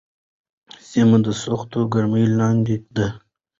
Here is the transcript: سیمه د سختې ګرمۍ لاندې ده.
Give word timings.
سیمه 0.87 1.17
د 1.25 1.27
سختې 1.41 1.79
ګرمۍ 1.93 2.25
لاندې 2.39 2.75
ده. 2.95 3.07